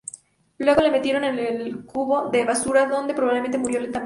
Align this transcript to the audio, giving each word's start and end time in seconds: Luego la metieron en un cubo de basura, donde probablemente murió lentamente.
Luego 0.57 0.81
la 0.81 0.89
metieron 0.89 1.23
en 1.25 1.61
un 1.75 1.83
cubo 1.83 2.29
de 2.31 2.43
basura, 2.43 2.87
donde 2.87 3.13
probablemente 3.13 3.59
murió 3.59 3.79
lentamente. 3.81 3.99